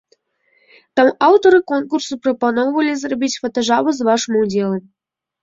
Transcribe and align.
Там 0.99 1.11
аўтары 1.27 1.59
конкурсу 1.71 2.17
прапаноўвалі 2.23 2.93
зрабіць 3.03 3.31
фотажабу 3.45 3.89
з 4.01 4.09
вашым 4.11 4.33
удзелам. 4.43 4.83